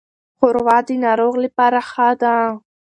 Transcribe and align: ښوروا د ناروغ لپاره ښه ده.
ښوروا 0.37 0.77
د 0.87 0.89
ناروغ 1.05 1.33
لپاره 1.45 1.79
ښه 1.89 2.09
ده. 2.21 2.35